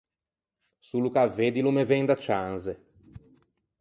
Solo 0.87 1.09
che 1.13 1.21
à 1.23 1.27
veddilo 1.37 1.69
o 1.71 1.73
me 1.75 1.83
ven 1.89 2.05
da 2.07 2.17
cianze. 2.25 2.73